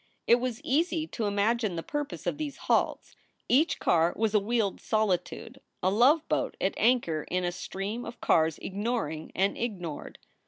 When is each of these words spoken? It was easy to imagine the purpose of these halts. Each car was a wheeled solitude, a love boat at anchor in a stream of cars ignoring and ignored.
It 0.25 0.39
was 0.39 0.63
easy 0.63 1.05
to 1.05 1.25
imagine 1.27 1.75
the 1.75 1.83
purpose 1.83 2.25
of 2.25 2.39
these 2.39 2.57
halts. 2.65 3.15
Each 3.47 3.77
car 3.77 4.13
was 4.17 4.33
a 4.33 4.39
wheeled 4.39 4.81
solitude, 4.81 5.61
a 5.83 5.91
love 5.91 6.27
boat 6.27 6.57
at 6.59 6.73
anchor 6.75 7.27
in 7.29 7.43
a 7.43 7.51
stream 7.51 8.03
of 8.03 8.19
cars 8.19 8.57
ignoring 8.63 9.31
and 9.35 9.55
ignored. 9.55 10.17